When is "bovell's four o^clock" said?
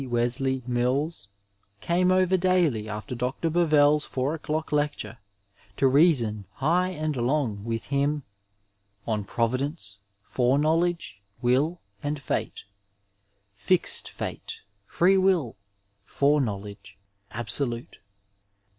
3.51-4.71